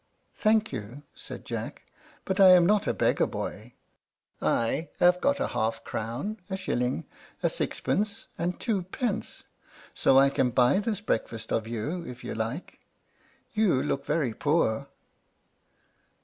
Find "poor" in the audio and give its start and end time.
14.33-14.87